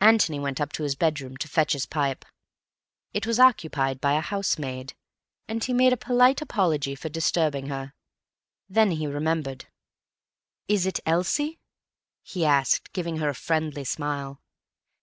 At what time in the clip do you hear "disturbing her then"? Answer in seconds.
7.10-8.92